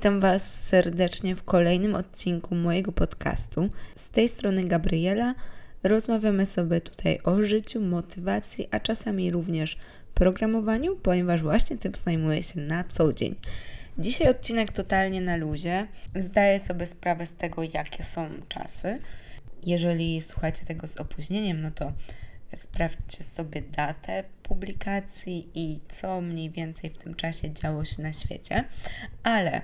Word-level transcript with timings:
Witam 0.00 0.20
Was 0.20 0.64
serdecznie 0.64 1.36
w 1.36 1.42
kolejnym 1.42 1.94
odcinku 1.94 2.54
mojego 2.54 2.92
podcastu. 2.92 3.68
Z 3.94 4.10
tej 4.10 4.28
strony 4.28 4.64
Gabriela. 4.64 5.34
Rozmawiamy 5.82 6.46
sobie 6.46 6.80
tutaj 6.80 7.18
o 7.24 7.42
życiu, 7.42 7.80
motywacji, 7.80 8.68
a 8.70 8.80
czasami 8.80 9.30
również 9.30 9.78
programowaniu, 10.14 10.96
ponieważ 10.96 11.42
właśnie 11.42 11.78
tym 11.78 11.92
zajmuję 11.94 12.42
się 12.42 12.60
na 12.60 12.84
co 12.84 13.12
dzień. 13.12 13.34
Dzisiaj 13.98 14.28
odcinek 14.28 14.72
totalnie 14.72 15.20
na 15.20 15.36
luzie. 15.36 15.86
Zdaję 16.16 16.60
sobie 16.60 16.86
sprawę 16.86 17.26
z 17.26 17.32
tego, 17.32 17.62
jakie 17.62 18.02
są 18.02 18.28
czasy. 18.48 18.98
Jeżeli 19.66 20.20
słuchacie 20.20 20.66
tego 20.66 20.86
z 20.86 20.96
opóźnieniem, 20.96 21.62
no 21.62 21.70
to 21.70 21.92
sprawdźcie 22.54 23.24
sobie 23.24 23.62
datę 23.62 24.24
publikacji 24.50 25.50
i 25.54 25.80
co 25.88 26.20
mniej 26.20 26.50
więcej 26.50 26.90
w 26.90 26.98
tym 26.98 27.14
czasie 27.14 27.54
działo 27.54 27.84
się 27.84 28.02
na 28.02 28.12
świecie. 28.12 28.64
Ale 29.22 29.62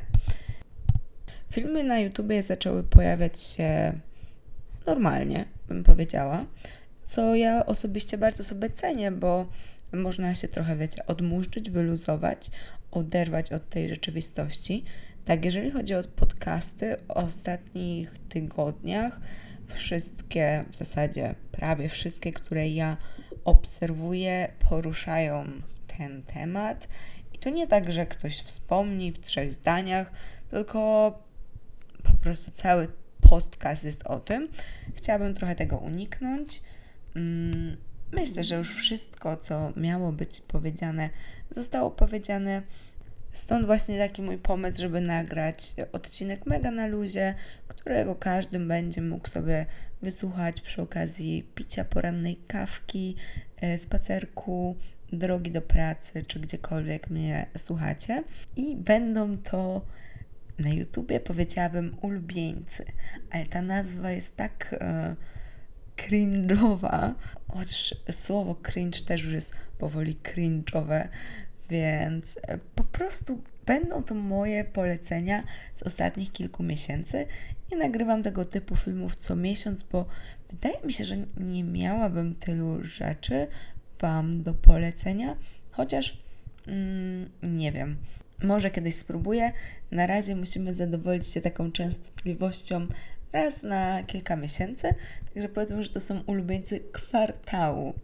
filmy 1.53 1.85
na 1.85 1.99
YouTubie 1.99 2.43
zaczęły 2.43 2.83
pojawiać 2.83 3.43
się 3.43 3.93
normalnie, 4.87 5.45
bym 5.69 5.85
powiedziała, 5.85 6.47
co 7.05 7.35
ja 7.35 7.67
osobiście 7.67 8.19
bardzo 8.19 8.45
sobie 8.45 8.71
cenię, 8.71 9.11
bo 9.11 9.47
można 9.93 10.35
się 10.35 10.49
trochę, 10.49 10.77
wiecie, 10.77 11.07
odmurzyć, 11.07 11.71
wyluzować, 11.71 12.51
oderwać 12.91 13.53
od 13.53 13.69
tej 13.69 13.89
rzeczywistości. 13.89 14.85
Tak, 15.25 15.45
jeżeli 15.45 15.71
chodzi 15.71 15.95
o 15.95 16.03
podcasty, 16.03 16.97
w 17.09 17.11
ostatnich 17.11 18.15
tygodniach 18.29 19.21
wszystkie, 19.75 20.65
w 20.71 20.75
zasadzie 20.75 21.35
prawie 21.53 21.89
wszystkie, 21.89 22.33
które 22.33 22.69
ja 22.69 22.97
obserwuję, 23.47 24.49
poruszają 24.69 25.45
ten 25.99 26.23
temat. 26.23 26.89
I 27.33 27.39
to 27.39 27.51
nie 27.51 27.67
tak, 27.67 27.93
że 27.93 28.07
ktoś 28.07 28.43
wspomni 28.43 29.13
w 29.13 29.19
trzech 29.19 29.53
zdaniach, 29.53 30.11
tylko 30.51 31.13
po 32.03 32.13
prostu 32.13 32.51
cały 32.51 32.89
podcast 33.21 33.85
jest 33.85 34.07
o 34.07 34.21
tym. 34.21 34.49
Chciałabym 34.95 35.35
trochę 35.35 35.55
tego 35.55 35.77
uniknąć. 35.77 36.63
Mm, 37.17 37.77
myślę, 38.13 38.45
że 38.45 38.55
już 38.55 38.75
wszystko, 38.75 39.37
co 39.37 39.73
miało 39.77 40.13
być 40.13 40.41
powiedziane, 40.41 41.11
zostało 41.51 41.91
powiedziane. 41.91 42.63
Stąd 43.33 43.67
właśnie 43.67 43.99
taki 43.99 44.23
mój 44.23 44.39
pomysł, 44.39 44.81
żeby 44.81 45.01
nagrać 45.01 45.75
odcinek 45.93 46.47
mega 46.47 46.71
na 46.71 46.87
luzie, 46.87 47.35
którego 47.69 48.15
każdy 48.15 48.59
będzie 48.59 49.03
mógł 49.03 49.29
sobie 49.29 49.67
wysłuchać 50.03 50.61
przy 50.61 50.83
okazji 50.83 51.51
picia 51.55 51.85
porannej 51.85 52.37
kawki, 52.37 53.17
spacerku, 53.77 54.77
drogi 55.13 55.51
do 55.51 55.63
pracy, 55.63 56.23
czy 56.27 56.41
gdziekolwiek 56.41 57.11
mnie 57.11 57.47
słuchacie. 57.57 58.25
I 58.57 58.77
będą 58.77 59.39
to 59.39 59.83
na 60.59 60.71
YouTubie 60.71 61.21
powiedziałabym 61.21 61.97
ulubieńcy, 62.03 62.85
ale 63.31 63.47
ta 63.47 63.63
nazwa 63.63 64.11
jest 64.11 64.37
tak 64.37 64.77
e, 64.81 65.17
cringe'owa, 65.97 67.15
choć 67.49 67.95
słowo 68.11 68.55
cringe 68.55 69.01
też 69.01 69.25
już 69.25 69.33
jest 69.33 69.55
powoli 69.79 70.17
cringe'owe, 70.23 71.09
więc 71.71 72.39
e, 72.43 72.59
po 72.59 72.85
prostu 72.85 73.43
będą 73.67 74.03
to 74.03 74.15
moje 74.15 74.65
polecenia 74.65 75.43
z 75.75 75.83
ostatnich 75.83 76.33
kilku 76.33 76.63
miesięcy. 76.63 77.27
Nie 77.71 77.79
nagrywam 77.79 78.23
tego 78.23 78.45
typu 78.45 78.77
filmów 78.77 79.17
co 79.17 79.37
miesiąc, 79.37 79.83
bo 79.83 80.07
wydaje 80.51 80.87
mi 80.87 80.93
się, 80.93 81.05
że 81.05 81.17
nie 81.37 81.65
miałabym 81.65 82.35
tylu 82.35 82.85
rzeczy 82.85 83.47
Wam 84.01 84.43
do 84.43 84.55
polecenia, 84.55 85.37
chociaż 85.71 86.19
mm, 86.67 87.31
nie 87.43 87.73
wiem. 87.73 87.97
Może 88.43 88.71
kiedyś 88.71 88.95
spróbuję. 88.95 89.53
Na 89.91 90.07
razie 90.07 90.37
musimy 90.37 90.75
zadowolić 90.75 91.29
się 91.29 91.41
taką 91.41 91.73
częstotliwością 91.73 92.87
raz 93.33 93.63
na 93.63 94.03
kilka 94.03 94.37
miesięcy. 94.37 94.95
Także 95.35 95.49
powiedzmy, 95.49 95.85
że 95.85 95.91
to 95.91 96.01
są 96.01 96.23
ulubieńcy 96.27 96.81
kwartału. 96.93 97.95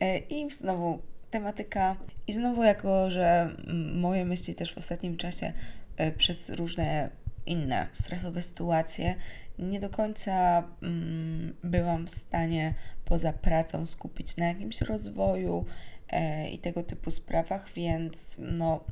E, 0.00 0.18
I 0.18 0.50
znowu 0.50 1.02
tematyka. 1.30 1.96
I 2.30 2.32
znowu, 2.32 2.62
jako 2.62 3.10
że 3.10 3.54
moje 3.94 4.24
myśli 4.24 4.54
też 4.54 4.74
w 4.74 4.78
ostatnim 4.78 5.16
czasie 5.16 5.52
e, 5.96 6.12
przez 6.12 6.50
różne 6.50 7.10
inne 7.46 7.86
stresowe 7.92 8.42
sytuacje, 8.42 9.14
nie 9.58 9.80
do 9.80 9.90
końca 9.90 10.64
mm, 10.82 11.56
byłam 11.64 12.06
w 12.06 12.10
stanie 12.10 12.74
poza 13.04 13.32
pracą 13.32 13.86
skupić 13.86 14.36
na 14.36 14.46
jakimś 14.46 14.80
rozwoju 14.80 15.64
e, 16.08 16.50
i 16.50 16.58
tego 16.58 16.82
typu 16.82 17.10
sprawach, 17.10 17.72
więc 17.72 18.36
no, 18.38 18.84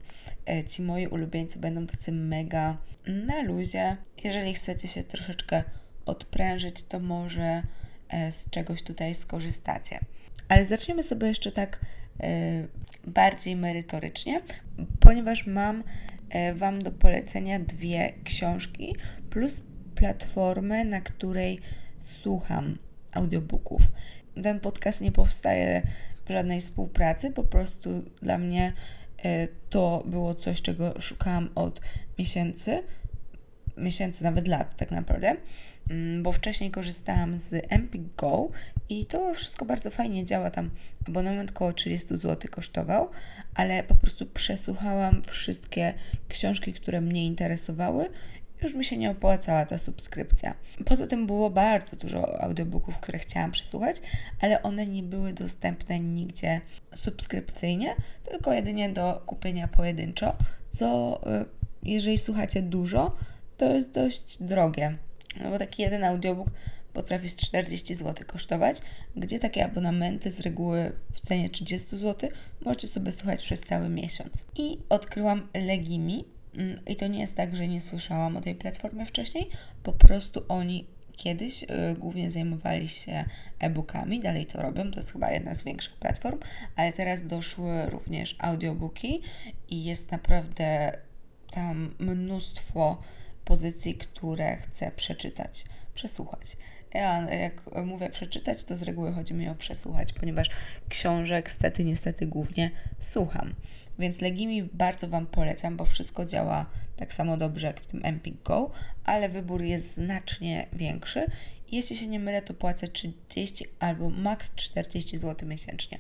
e, 0.47 0.65
ci 0.65 0.83
moi 0.83 1.07
ulubieńcy 1.07 1.59
będą 1.59 1.87
tacy 1.87 2.13
mega 2.13 2.77
na 3.07 3.43
luzie. 3.43 3.97
Jeżeli 4.25 4.55
chcecie 4.55 4.89
się 4.89 5.03
troszeczkę 5.03 5.65
odprężyć, 6.07 6.83
to 6.83 7.01
może 7.01 7.63
z 8.31 8.51
czegoś 8.51 8.83
tutaj 8.83 9.15
skorzystacie. 9.15 10.01
Ale 10.49 10.65
zaczniemy 10.65 11.03
sobie 11.03 11.29
jeszcze 11.29 11.53
tak 11.53 11.81
bardziej 13.09 13.57
merytorycznie, 13.57 14.41
ponieważ 15.01 15.47
mam 15.47 15.85
e, 16.31 16.55
Wam 16.55 16.79
do 16.79 16.93
polecenia 16.93 17.59
dwie 17.59 18.13
książki 18.25 18.97
plus 19.31 19.63
platformę, 19.95 20.85
na 20.85 21.01
której 21.01 21.61
słucham 22.01 22.79
audiobooków. 23.13 23.83
Ten 24.43 24.61
podcast 24.61 25.01
nie 25.01 25.13
powstaje 25.13 25.83
w 26.27 26.31
żadnej 26.31 26.61
współpracy, 26.61 27.31
po 27.31 27.45
prostu 27.45 28.03
dla 28.23 28.39
mnie 28.39 28.73
e, 29.25 29.49
to 29.71 30.03
było 30.07 30.35
coś, 30.35 30.63
czego 30.63 31.01
szukałam 31.01 31.49
od 31.55 31.81
miesięcy, 32.19 32.83
miesięcy, 33.77 34.25
nawet 34.25 34.49
lat 34.49 34.77
tak 34.77 34.91
naprawdę, 34.91 35.37
mm, 35.91 36.23
bo 36.23 36.33
wcześniej 36.33 36.71
korzystałam 36.71 37.39
z 37.39 37.67
Empik 37.69 38.03
Go 38.17 38.49
i 38.89 39.07
to 39.07 39.35
wszystko 39.35 39.65
bardzo 39.65 39.91
fajnie 39.91 40.25
działa. 40.25 40.51
Tam 40.51 40.71
abonament 41.09 41.51
około 41.51 41.73
30 41.73 42.17
zł 42.17 42.51
kosztował, 42.51 43.11
ale 43.55 43.83
po 43.83 43.95
prostu 43.95 44.27
przesłuchałam 44.27 45.23
wszystkie 45.23 45.95
książki, 46.29 46.73
które 46.73 47.01
mnie 47.01 47.27
interesowały 47.27 48.09
już 48.63 48.75
mi 48.75 48.85
się 48.85 48.97
nie 48.97 49.11
opłacała 49.11 49.67
ta 49.67 49.79
subskrypcja. 49.79 50.55
Poza 50.85 51.07
tym 51.07 51.27
było 51.27 51.51
bardzo 51.51 51.97
dużo 51.97 52.43
audiobooków, 52.43 52.99
które 52.99 53.19
chciałam 53.19 53.51
przesłuchać, 53.51 53.97
ale 54.41 54.63
one 54.63 54.87
nie 54.87 55.03
były 55.03 55.33
dostępne 55.33 56.01
nigdzie 56.01 56.61
subskrypcyjnie, 56.95 57.95
tylko 58.25 58.53
jedynie 58.53 58.89
do 58.89 59.23
kupienia 59.27 59.69
pojedynczo, 59.69 60.37
co 60.71 61.21
y, 61.41 61.45
jeżeli 61.83 62.19
słuchacie 62.19 62.63
dużo, 62.63 63.17
to 63.57 63.75
jest 63.75 63.95
dość 63.95 64.43
drogie. 64.43 64.97
No 65.41 65.51
bo 65.51 65.59
taki 65.59 65.83
jeden 65.83 66.05
audiobook 66.05 66.49
potrafi 66.99 67.29
z 67.29 67.37
40 67.37 67.95
zł 67.95 68.27
kosztować, 68.27 68.77
gdzie 69.17 69.39
takie 69.39 69.65
abonamenty 69.65 70.31
z 70.31 70.41
reguły 70.41 70.93
w 71.13 71.21
cenie 71.21 71.51
30 71.51 71.97
zł 71.97 72.31
możecie 72.65 72.89
sobie 72.89 73.13
słuchać 73.13 73.43
przez 73.43 73.61
cały 73.61 73.89
miesiąc. 73.89 74.45
I 74.57 74.79
odkryłam 74.89 75.49
Legimi, 75.55 76.25
Mm, 76.55 76.85
I 76.87 76.97
to 76.97 77.07
nie 77.07 77.21
jest 77.21 77.37
tak, 77.37 77.57
że 77.57 77.69
nie 77.69 77.81
słyszałam 77.81 78.37
o 78.37 78.41
tej 78.41 78.55
platformie 78.55 79.07
wcześniej, 79.07 79.51
po 79.83 79.93
prostu 79.93 80.45
oni 80.49 80.87
kiedyś 81.17 81.63
y, 81.63 81.67
głównie 81.99 82.31
zajmowali 82.31 82.89
się 82.89 83.25
e-bookami, 83.59 84.21
dalej 84.21 84.47
to 84.47 84.63
robią, 84.63 84.91
to 84.91 84.97
jest 84.97 85.13
chyba 85.13 85.31
jedna 85.31 85.55
z 85.55 85.65
większych 85.65 85.97
platform, 85.97 86.39
ale 86.77 86.93
teraz 86.93 87.27
doszły 87.27 87.87
również 87.87 88.37
audiobooki 88.39 89.23
i 89.69 89.85
jest 89.85 90.13
naprawdę 90.13 90.99
tam 91.51 91.95
mnóstwo 91.99 93.03
pozycji, 93.45 93.95
które 93.95 94.57
chcę 94.57 94.91
przeczytać, 94.97 95.65
przesłuchać. 95.95 96.57
Ja, 96.95 97.31
jak 97.35 97.85
mówię 97.85 98.11
przeczytać, 98.11 98.65
to 98.65 98.77
z 98.77 98.83
reguły 98.83 99.13
chodzi 99.13 99.35
mi 99.35 99.49
o 99.49 99.55
przesłuchać, 99.55 100.13
ponieważ 100.13 100.51
książek 100.89 101.51
stety, 101.51 101.85
niestety 101.85 102.27
głównie 102.27 102.71
słucham. 102.99 103.55
Więc 103.99 104.21
Legimi 104.21 104.63
bardzo 104.63 105.09
Wam 105.09 105.27
polecam, 105.27 105.77
bo 105.77 105.85
wszystko 105.85 106.25
działa 106.25 106.67
tak 106.97 107.15
samo 107.15 107.37
dobrze 107.37 107.67
jak 107.67 107.81
w 107.81 107.87
tym 107.87 108.01
Empik 108.05 108.43
Go, 108.43 108.71
ale 109.05 109.29
wybór 109.29 109.63
jest 109.63 109.95
znacznie 109.95 110.67
większy. 110.73 111.27
Jeśli 111.73 111.97
się 111.97 112.07
nie 112.07 112.21
mylę, 112.21 112.43
to 112.43 112.55
płacę 112.55 112.89
30 112.89 113.65
albo 113.79 114.11
maks 114.11 114.55
40 114.55 115.19
zł 115.19 115.49
miesięcznie, 115.49 115.99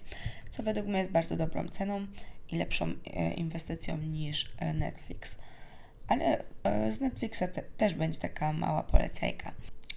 co 0.50 0.62
według 0.62 0.87
mnie 0.87 0.99
jest 0.99 1.11
bardzo 1.11 1.37
dobrą 1.37 1.69
ceną 1.69 2.06
i 2.52 2.58
lepszą 2.58 2.87
e, 2.87 3.35
inwestycją 3.35 3.99
niż 3.99 4.52
e, 4.58 4.75
Netflix. 4.75 5.38
Ale 6.08 6.44
e, 6.64 6.93
z 6.93 7.00
Netflixa 7.00 7.43
te, 7.52 7.62
też 7.62 7.94
będzie 7.94 8.19
taka 8.19 8.52
mała 8.52 8.82
polecajka. 8.82 9.52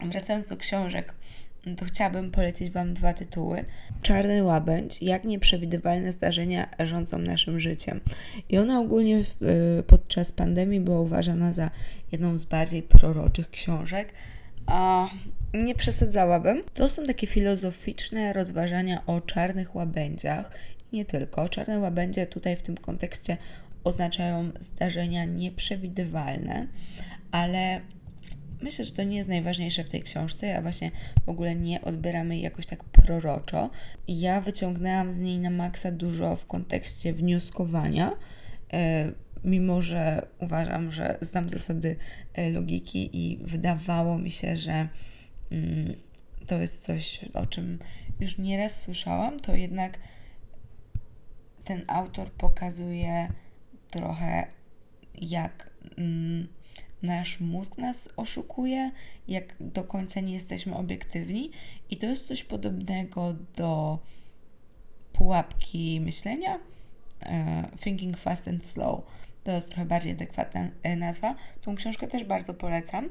Wracając 0.06 0.48
do 0.48 0.58
książek, 0.58 1.14
to 1.78 1.86
chciałabym 1.86 2.32
polecić 2.32 2.70
Wam 2.70 2.94
dwa 2.94 3.14
tytuły. 3.14 3.66
Czarny 4.02 4.44
łabędź, 4.44 5.02
jak 5.02 5.24
nieprzewidywalne 5.24 6.12
zdarzenia 6.12 6.70
rządzą 6.80 7.18
naszym 7.18 7.60
życiem. 7.60 8.00
I 8.50 8.58
ona 8.58 8.80
ogólnie 8.80 9.24
w, 9.24 9.44
y, 9.80 9.84
podczas 9.84 10.32
pandemii 10.32 10.80
była 10.80 11.02
uważana 11.02 11.54
za 11.54 11.72
jedną 12.12 12.40
z 12.40 12.46
bardziej 12.46 12.84
proroczych 12.84 13.50
książek. 13.50 14.14
A 14.66 15.10
nie 15.54 15.76
przesadzałabym. 15.76 16.64
To 16.74 16.90
są 16.90 17.06
takie 17.06 17.28
filozoficzne 17.28 18.34
rozważania 18.34 19.06
o 19.06 19.22
czarnych 19.22 19.76
łabędziach. 19.76 20.52
Nie 20.94 21.06
tylko. 21.06 21.50
Czarne 21.50 21.80
łabędzie 21.80 22.28
tutaj 22.28 22.56
w 22.56 22.62
tym 22.62 22.78
kontekście 22.78 23.38
oznaczają 23.84 24.52
zdarzenia 24.60 25.26
nieprzewidywalne, 25.26 26.68
ale 27.32 27.82
myślę, 28.62 28.86
że 28.86 28.92
to 28.92 29.04
nie 29.04 29.18
jest 29.18 29.30
najważniejsze 29.30 29.84
w 29.84 29.90
tej 29.90 30.04
książce. 30.04 30.48
Ja 30.48 30.62
właśnie 30.62 30.92
w 31.26 31.30
ogóle 31.30 31.56
nie 31.56 31.82
odbieram 31.82 32.32
jej 32.32 32.42
jakoś 32.42 32.66
tak 32.66 32.84
proroczo. 32.84 33.70
Ja 34.08 34.42
wyciągnęłam 34.42 35.12
z 35.12 35.18
niej 35.18 35.40
na 35.40 35.50
maksa 35.50 35.92
dużo 35.92 36.36
w 36.36 36.46
kontekście 36.46 37.14
wnioskowania, 37.14 38.12
e, 38.74 39.12
mimo 39.44 39.82
że 39.82 40.28
uważam, 40.40 40.92
że 40.92 41.18
znam 41.22 41.50
zasady 41.50 41.96
e, 42.34 42.50
logiki 42.50 43.10
i 43.14 43.38
wydawało 43.38 44.18
mi 44.18 44.32
się, 44.32 44.58
że 44.58 44.88
mm, 45.52 45.94
to 46.48 46.60
jest 46.60 46.84
coś, 46.84 47.26
o 47.34 47.46
czym 47.46 47.80
już 48.20 48.38
nieraz 48.38 48.82
słyszałam, 48.82 49.40
to 49.40 49.56
jednak 49.56 50.00
ten 51.64 51.84
autor 51.88 52.32
pokazuje 52.32 53.28
trochę, 53.90 54.48
jak 55.22 55.70
mm, 55.98 56.48
nasz 57.02 57.40
mózg 57.40 57.78
nas 57.78 58.10
oszukuje, 58.18 58.92
jak 59.28 59.56
do 59.60 59.84
końca 59.84 60.20
nie 60.20 60.34
jesteśmy 60.34 60.76
obiektywni, 60.76 61.52
i 61.90 61.98
to 61.98 62.06
jest 62.06 62.28
coś 62.28 62.44
podobnego 62.44 63.34
do 63.56 64.00
pułapki 65.14 66.02
myślenia. 66.02 66.60
Uh, 67.22 67.80
thinking 67.80 68.18
Fast 68.18 68.48
and 68.48 68.66
Slow. 68.66 69.02
To 69.44 69.52
jest 69.52 69.68
trochę 69.68 69.86
bardziej 69.86 70.12
adekwatna 70.14 70.68
e, 70.84 70.96
nazwa. 70.96 71.36
Tą 71.62 71.76
książkę 71.76 72.08
też 72.08 72.24
bardzo 72.24 72.54
polecam, 72.54 73.10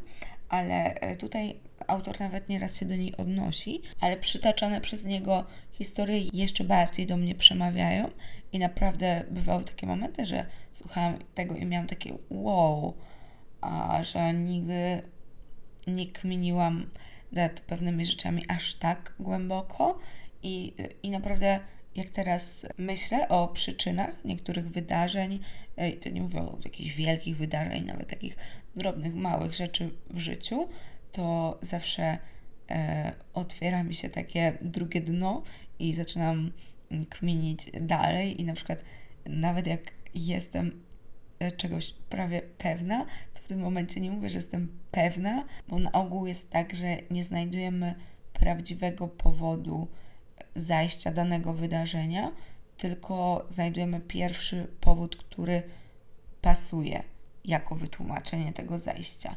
ale 0.49 0.95
e, 0.95 1.17
tutaj 1.17 1.55
autor 1.87 2.21
nawet 2.21 2.49
nieraz 2.49 2.81
się 2.81 2.87
do 2.87 2.97
niej 2.97 3.17
odnosi, 3.17 3.83
ale 4.01 4.17
przytaczane 4.17 4.81
przez 4.81 5.05
niego 5.05 5.45
historie 5.73 6.23
jeszcze 6.33 6.65
bardziej 6.65 7.07
do 7.07 7.17
mnie 7.17 7.35
przemawiają 7.35 8.11
i 8.53 8.59
naprawdę 8.59 9.25
bywały 9.31 9.65
takie 9.65 9.87
momenty, 9.87 10.27
że 10.27 10.47
słuchałam 10.73 11.15
tego 11.35 11.55
i 11.55 11.67
miałam 11.67 11.87
takie 11.87 12.15
wow, 12.31 12.95
a 13.61 14.03
że 14.03 14.35
nigdy 14.35 15.03
nie 15.87 16.07
kminiłam 16.07 16.91
nad 17.33 17.61
pewnymi 17.61 18.07
rzeczami 18.07 18.45
aż 18.49 18.75
tak 18.75 19.15
głęboko 19.21 19.99
i, 20.43 20.73
i 21.03 21.11
naprawdę 21.11 21.61
jak 21.97 22.11
teraz 22.11 22.67
myślę 22.79 23.29
o 23.29 23.49
przyczynach 23.49 24.25
niektórych 24.25 24.71
wydarzeń, 24.71 25.41
e, 25.77 25.93
to 25.93 26.09
nie 26.09 26.23
mówię 26.23 26.41
o 26.41 26.59
jakichś 26.65 26.95
wielkich 26.95 27.37
wydarzeń, 27.37 27.85
nawet 27.85 28.09
takich 28.09 28.37
drobnych, 28.77 29.15
małych 29.15 29.53
rzeczy 29.53 29.91
w 30.11 30.19
życiu, 30.19 30.69
to 31.13 31.59
zawsze 31.63 32.19
e, 32.71 33.13
otwiera 33.35 33.83
mi 33.83 33.95
się 33.95 34.09
takie 34.09 34.59
drugie 34.63 35.01
dno 35.01 35.43
i 35.79 35.95
zaczynam 35.95 36.53
kminić 37.09 37.71
dalej 37.81 38.41
i 38.41 38.45
na 38.45 38.55
przykład 38.55 38.85
nawet 39.27 39.67
jak 39.67 39.93
jestem 40.15 40.83
czegoś 41.57 41.95
prawie 42.09 42.43
pewna, 42.59 43.07
to 43.35 43.43
w 43.43 43.49
tym 43.49 43.61
momencie 43.61 44.01
nie 44.01 44.11
mówię, 44.11 44.31
że 44.31 44.39
jestem 44.39 44.79
pewna, 44.91 45.45
bo 45.69 45.79
na 45.79 45.93
ogół 45.93 46.27
jest 46.27 46.51
tak, 46.51 46.75
że 46.75 46.97
nie 47.11 47.25
znajdujemy 47.25 47.95
prawdziwego 48.33 49.09
powodu 49.09 49.89
zajścia 50.57 51.11
danego 51.11 51.53
wydarzenia, 51.53 52.33
tylko 52.77 53.47
znajdujemy 53.49 54.01
pierwszy 54.01 54.67
powód, 54.81 55.17
który 55.17 55.63
pasuje 56.41 57.03
jako 57.45 57.75
wytłumaczenie 57.75 58.53
tego 58.53 58.79
zajścia. 58.79 59.37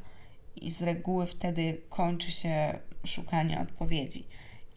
I 0.56 0.72
z 0.72 0.82
reguły 0.82 1.26
wtedy 1.26 1.82
kończy 1.90 2.32
się 2.32 2.80
szukanie 3.06 3.62
odpowiedzi. 3.62 4.28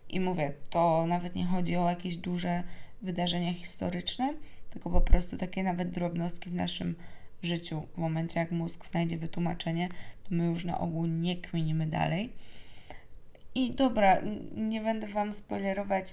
I 0.08 0.20
mówię, 0.20 0.52
to 0.70 1.06
nawet 1.06 1.34
nie 1.34 1.44
chodzi 1.44 1.76
o 1.76 1.90
jakieś 1.90 2.17
duże 2.17 2.62
wydarzenia 3.02 3.55
historyczne, 3.55 4.34
tylko 4.76 4.90
po 4.90 5.00
prostu 5.00 5.37
takie 5.37 5.62
nawet 5.62 5.90
drobnostki 5.90 6.50
w 6.50 6.55
naszym 6.55 6.94
życiu. 7.43 7.87
W 7.94 7.99
momencie, 7.99 8.40
jak 8.40 8.50
mózg 8.50 8.87
znajdzie 8.87 9.19
wytłumaczenie, 9.19 9.88
to 10.23 10.28
my 10.31 10.44
już 10.44 10.64
na 10.64 10.78
ogół 10.78 11.06
nie 11.06 11.37
kminimy 11.37 11.87
dalej. 11.87 12.32
I 13.55 13.70
dobra, 13.70 14.20
nie 14.56 14.81
będę 14.81 15.06
Wam 15.08 15.32
spoilerować, 15.32 16.05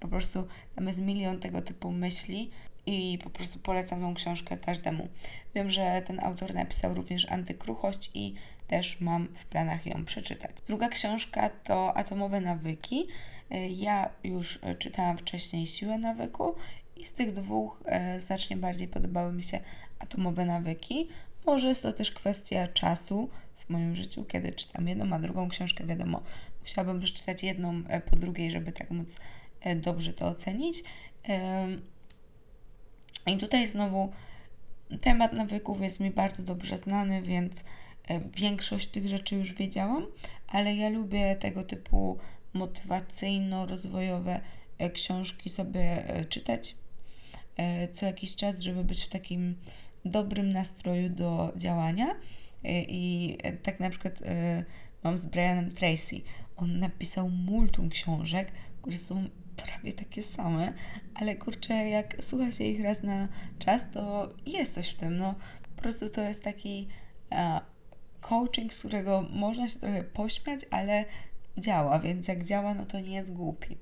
po 0.00 0.08
prostu 0.08 0.48
tam 0.74 0.86
jest 0.86 1.02
milion 1.02 1.40
tego 1.40 1.62
typu 1.62 1.92
myśli 1.92 2.50
i 2.86 3.18
po 3.24 3.30
prostu 3.30 3.58
polecam 3.58 4.00
tą 4.00 4.14
książkę 4.14 4.56
każdemu. 4.56 5.08
Wiem, 5.54 5.70
że 5.70 6.02
ten 6.06 6.20
autor 6.20 6.54
napisał 6.54 6.94
również 6.94 7.32
Antykruchość 7.32 8.10
i 8.14 8.34
też 8.68 9.00
mam 9.00 9.28
w 9.34 9.44
planach 9.44 9.86
ją 9.86 10.04
przeczytać. 10.04 10.50
Druga 10.66 10.88
książka 10.88 11.50
to 11.50 11.96
Atomowe 11.96 12.40
nawyki. 12.40 13.06
Ja 13.70 14.10
już 14.24 14.60
czytałam 14.78 15.18
wcześniej 15.18 15.66
Siłę 15.66 15.98
nawyku 15.98 16.54
i 17.00 17.04
z 17.04 17.12
tych 17.12 17.32
dwóch 17.32 17.82
e, 17.86 18.20
znacznie 18.20 18.56
bardziej 18.56 18.88
podobały 18.88 19.32
mi 19.32 19.42
się 19.42 19.60
Atomowe 19.98 20.46
nawyki. 20.46 21.08
Może 21.46 21.68
jest 21.68 21.82
to 21.82 21.92
też 21.92 22.10
kwestia 22.10 22.66
czasu 22.66 23.28
w 23.56 23.70
moim 23.70 23.96
życiu, 23.96 24.24
kiedy 24.24 24.54
czytam 24.54 24.88
jedną, 24.88 25.16
a 25.16 25.18
drugą 25.18 25.48
książkę, 25.48 25.86
wiadomo, 25.86 26.22
musiałabym 26.60 27.00
przeczytać 27.00 27.42
jedną 27.42 27.82
po 28.10 28.16
drugiej, 28.16 28.50
żeby 28.50 28.72
tak 28.72 28.90
móc 28.90 29.20
dobrze 29.76 30.12
to 30.12 30.28
ocenić. 30.28 30.82
I 33.26 33.38
tutaj 33.38 33.66
znowu 33.66 34.12
temat 35.00 35.32
nawyków 35.32 35.80
jest 35.80 36.00
mi 36.00 36.10
bardzo 36.10 36.42
dobrze 36.42 36.76
znany, 36.76 37.22
więc 37.22 37.64
E, 38.10 38.20
większość 38.36 38.88
tych 38.88 39.08
rzeczy 39.08 39.36
już 39.36 39.52
wiedziałam, 39.52 40.06
ale 40.48 40.76
ja 40.76 40.88
lubię 40.88 41.36
tego 41.36 41.64
typu 41.64 42.18
motywacyjno-rozwojowe 42.54 44.40
e, 44.78 44.90
książki 44.90 45.50
sobie 45.50 46.08
e, 46.08 46.24
czytać 46.24 46.76
co 47.92 48.06
jakiś 48.06 48.36
czas, 48.36 48.60
żeby 48.60 48.84
być 48.84 49.04
w 49.04 49.08
takim 49.08 49.56
dobrym 50.04 50.52
nastroju 50.52 51.08
do 51.08 51.52
działania. 51.56 52.14
I 52.88 53.38
tak 53.62 53.80
na 53.80 53.90
przykład 53.90 54.22
mam 55.02 55.16
z 55.18 55.26
Brianem 55.26 55.70
Tracy. 55.70 56.20
On 56.56 56.78
napisał 56.78 57.30
multum 57.30 57.90
książek, 57.90 58.52
które 58.82 58.96
są 58.96 59.28
prawie 59.56 59.92
takie 59.92 60.22
same, 60.22 60.72
ale 61.14 61.36
kurczę, 61.36 61.74
jak 61.74 62.16
słucha 62.24 62.52
się 62.52 62.64
ich 62.64 62.82
raz 62.82 63.02
na 63.02 63.28
czas, 63.58 63.90
to 63.92 64.34
jest 64.46 64.74
coś 64.74 64.88
w 64.88 64.96
tym. 64.96 65.16
No, 65.16 65.34
po 65.76 65.82
prostu 65.82 66.08
to 66.08 66.22
jest 66.22 66.44
taki 66.44 66.88
coaching, 68.20 68.74
z 68.74 68.78
którego 68.78 69.22
można 69.22 69.68
się 69.68 69.78
trochę 69.78 70.04
pośmiać, 70.04 70.60
ale 70.70 71.04
działa, 71.58 71.98
więc 71.98 72.28
jak 72.28 72.44
działa, 72.44 72.74
no 72.74 72.86
to 72.86 73.00
nie 73.00 73.14
jest 73.14 73.32
głupi. 73.32 73.78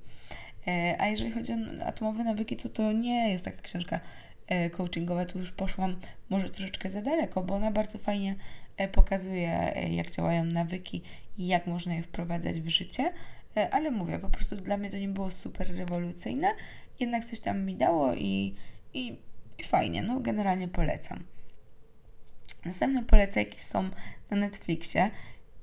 E, 0.67 0.95
a 1.01 1.07
jeżeli 1.07 1.31
chodzi 1.31 1.53
o 1.53 1.85
atomowe 1.85 2.23
nawyki, 2.23 2.55
to 2.55 2.69
to 2.69 2.91
nie 2.91 3.31
jest 3.31 3.45
taka 3.45 3.61
książka 3.61 3.99
e, 4.47 4.69
coachingowa, 4.69 5.25
tu 5.25 5.39
już 5.39 5.51
poszłam 5.51 5.99
może 6.29 6.49
troszeczkę 6.49 6.89
za 6.89 7.01
daleko, 7.01 7.43
bo 7.43 7.55
ona 7.55 7.71
bardzo 7.71 7.97
fajnie 7.97 8.35
e, 8.77 8.87
pokazuje, 8.87 9.73
jak 9.91 10.11
działają 10.11 10.43
nawyki 10.43 11.01
i 11.37 11.47
jak 11.47 11.67
można 11.67 11.95
je 11.95 12.03
wprowadzać 12.03 12.61
w 12.61 12.69
życie, 12.69 13.13
ale 13.71 13.91
mówię, 13.91 14.19
po 14.19 14.29
prostu 14.29 14.55
dla 14.55 14.77
mnie 14.77 14.89
to 14.89 14.97
nie 14.97 15.07
było 15.07 15.31
super 15.31 15.75
rewolucyjne, 15.77 16.47
jednak 16.99 17.25
coś 17.25 17.39
tam 17.39 17.65
mi 17.65 17.75
dało 17.75 18.13
i, 18.13 18.55
i, 18.93 19.17
i 19.57 19.63
fajnie, 19.63 20.03
no 20.03 20.19
generalnie 20.19 20.67
polecam. 20.67 21.23
Następne 22.65 23.03
polecajki 23.03 23.59
są 23.59 23.89
na 24.31 24.37
Netflixie. 24.37 25.11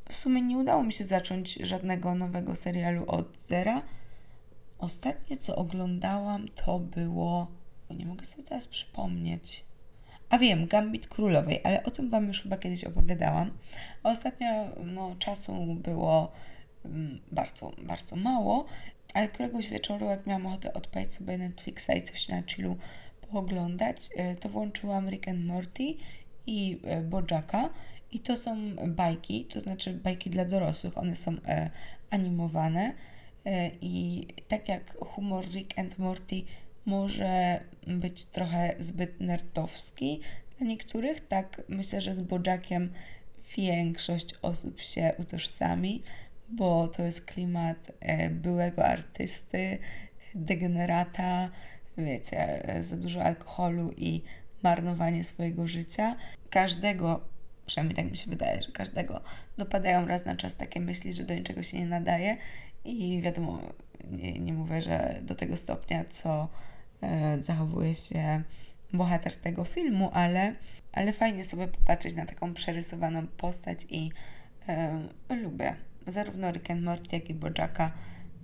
W 0.09 0.15
sumie 0.15 0.43
nie 0.43 0.59
udało 0.59 0.83
mi 0.83 0.93
się 0.93 1.05
zacząć 1.05 1.55
żadnego 1.55 2.15
nowego 2.15 2.55
serialu 2.55 3.05
od 3.07 3.39
zera. 3.39 3.83
Ostatnie, 4.79 5.37
co 5.37 5.57
oglądałam, 5.57 6.49
to 6.49 6.79
było. 6.79 7.47
Nie 7.91 8.07
mogę 8.07 8.25
sobie 8.25 8.49
teraz 8.49 8.69
przypomnieć. 8.69 9.65
A 10.29 10.39
wiem, 10.39 10.67
Gambit 10.67 11.09
Królowej, 11.09 11.61
ale 11.65 11.85
o 11.85 11.91
tym 11.91 12.11
Wam 12.11 12.27
już 12.27 12.43
chyba 12.43 12.57
kiedyś 12.57 12.85
opowiadałam. 12.85 13.51
A 14.03 14.11
ostatnio 14.11 14.47
no, 14.85 15.17
czasu 15.19 15.75
było 15.75 16.33
um, 16.85 17.21
bardzo, 17.33 17.73
bardzo 17.79 18.17
mało, 18.17 18.67
ale 19.15 19.29
któregoś 19.29 19.69
wieczoru, 19.69 20.07
jak 20.07 20.27
miałam 20.27 20.47
ochotę 20.47 20.73
odpalić 20.73 21.13
sobie 21.13 21.39
Netflixa 21.39 21.91
i 21.97 22.03
coś 22.03 22.29
na 22.29 22.43
chillu 22.43 22.77
pooglądać, 23.31 23.97
y, 24.33 24.37
to 24.37 24.49
włączyłam 24.49 25.09
Rick 25.09 25.29
and 25.29 25.45
Morty 25.45 25.95
i 26.47 26.81
e, 26.85 27.03
Bojacka. 27.03 27.71
I 28.13 28.21
to 28.21 28.37
są 28.37 28.57
bajki, 28.87 29.45
to 29.45 29.61
znaczy 29.61 29.93
bajki 29.93 30.31
dla 30.31 30.45
dorosłych. 30.45 30.99
One 30.99 31.17
są 31.17 31.37
e, 31.47 31.71
animowane. 32.11 32.93
E, 33.47 33.71
I 33.81 34.27
tak 34.49 34.69
jak 34.69 34.97
humor 35.01 35.45
Rick 35.45 35.79
and 35.79 35.99
Morty 35.99 36.43
może 36.87 37.61
być 37.87 38.25
trochę 38.25 38.75
zbyt 38.79 39.21
nerdowski 39.21 40.21
dla 40.59 40.67
niektórych, 40.67 41.29
tak 41.29 41.63
myślę, 41.69 42.01
że 42.01 42.15
z 42.15 42.23
Bojackiem 42.23 42.93
większość 43.57 44.35
osób 44.43 44.81
się 44.81 45.13
utożsami, 45.19 46.03
bo 46.49 46.89
to 46.89 47.03
jest 47.03 47.25
klimat 47.25 47.93
e, 48.01 48.31
byłego 48.31 48.85
artysty, 48.85 49.79
degenerata, 50.35 51.51
wiecie, 51.99 52.63
za 52.83 52.97
dużo 52.97 53.23
alkoholu 53.23 53.91
i 53.97 54.23
marnowanie 54.63 55.25
swojego 55.25 55.69
życia. 55.69 56.17
Każdego, 56.51 57.21
przynajmniej 57.67 57.97
tak 57.97 58.11
mi 58.11 58.17
się 58.17 58.31
wydaje, 58.31 58.63
że 58.63 58.73
każdego 58.73 59.21
dopadają 59.59 60.07
raz 60.07 60.25
na 60.25 60.37
czas 60.37 60.57
takie 60.57 60.81
myśli, 60.81 61.15
że 61.15 61.25
do 61.25 61.35
niczego 61.35 61.63
się 61.63 61.79
nie 61.79 61.87
nadaje 61.87 62.37
i 62.87 63.23
wiadomo, 63.23 63.61
nie, 64.11 64.41
nie 64.41 64.53
mówię, 64.53 64.83
że 64.83 65.21
do 65.23 65.35
tego 65.35 65.57
stopnia, 65.57 66.05
co 66.05 66.49
e, 67.01 67.43
zachowuje 67.43 67.95
się 67.95 68.43
bohater 68.93 69.37
tego 69.37 69.65
filmu, 69.65 70.11
ale, 70.13 70.55
ale 70.93 71.13
fajnie 71.13 71.45
sobie 71.45 71.69
popatrzeć 71.69 72.15
na 72.15 72.27
taką 72.27 72.55
przerysowaną 72.55 73.27
postać 73.27 73.87
i 73.91 74.11
yy, 75.29 75.37
lubię 75.37 75.77
zarówno 76.07 76.53
Rick 76.53 76.71
and 76.71 76.83
Morty, 76.83 77.17
jak 77.17 77.31
i 77.31 77.35
Bojacka. 77.35 77.93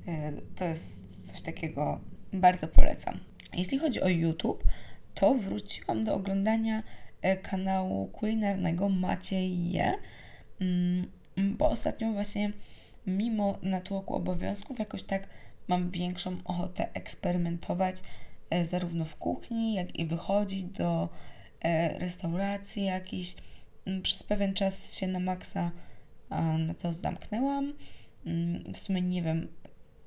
Yy, 0.06 0.12
to 0.56 0.64
jest 0.64 1.26
coś 1.30 1.42
takiego, 1.42 2.00
bardzo 2.32 2.68
polecam. 2.68 3.20
Jeśli 3.52 3.78
chodzi 3.78 4.02
o 4.02 4.08
YouTube, 4.08 4.64
to 5.14 5.34
wróciłam 5.34 6.04
do 6.04 6.14
oglądania 6.14 6.82
e, 7.22 7.36
kanału 7.36 8.06
kulinarnego 8.06 8.88
Maciej 8.88 9.70
Je, 9.70 9.94
mm, 10.60 11.10
bo 11.36 11.70
ostatnio 11.70 12.12
właśnie 12.12 12.52
mimo 13.06 13.58
natłoku 13.62 14.14
obowiązków 14.14 14.78
jakoś 14.78 15.02
tak 15.02 15.28
mam 15.68 15.90
większą 15.90 16.36
ochotę 16.44 16.94
eksperymentować 16.94 18.02
e, 18.50 18.64
zarówno 18.64 19.04
w 19.04 19.16
kuchni, 19.16 19.74
jak 19.74 19.98
i 19.98 20.06
wychodzić 20.06 20.64
do 20.64 21.08
e, 21.60 21.98
restauracji 21.98 22.84
jakiś. 22.84 23.36
Mm, 23.86 24.02
przez 24.02 24.22
pewien 24.22 24.54
czas 24.54 24.98
się 24.98 25.06
na 25.06 25.18
maksa 25.18 25.70
na 26.58 26.74
to 26.74 26.92
zamknęłam. 26.92 27.72
Mm, 28.26 28.72
w 28.72 28.78
sumie 28.78 29.02
nie 29.02 29.22
wiem 29.22 29.48